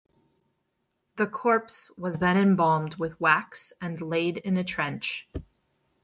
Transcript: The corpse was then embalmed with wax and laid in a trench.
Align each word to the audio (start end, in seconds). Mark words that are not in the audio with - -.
The 1.17 1.27
corpse 1.27 1.91
was 1.95 2.17
then 2.17 2.35
embalmed 2.35 2.95
with 2.95 3.21
wax 3.21 3.71
and 3.79 4.01
laid 4.01 4.37
in 4.37 4.57
a 4.57 4.63
trench. 4.63 5.27